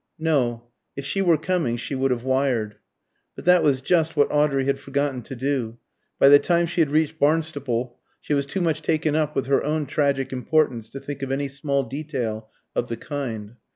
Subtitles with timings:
[0.17, 0.63] "No.
[0.95, 2.77] If she were coming, she would have wired."
[3.35, 5.77] But that was just what Audrey had forgotten to do.
[6.17, 9.63] By the time she had reached Barnstaple, she was too much taken up with her
[9.63, 13.57] own tragic importance to think of any small detail of the kind.